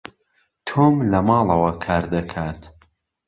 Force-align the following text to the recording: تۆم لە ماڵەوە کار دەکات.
تۆم 0.67 0.95
لە 1.11 1.19
ماڵەوە 1.27 1.71
کار 1.83 2.03
دەکات. 2.13 2.61